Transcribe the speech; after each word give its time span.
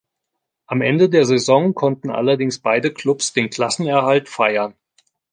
Am 0.65 0.81
Ende 0.81 1.09
der 1.09 1.25
Saison 1.25 1.75
konnten 1.75 2.09
allerdings 2.09 2.57
beide 2.57 2.91
Clubs 2.91 3.33
den 3.33 3.51
Klassenerhalt 3.51 4.29
feiern. 4.29 4.73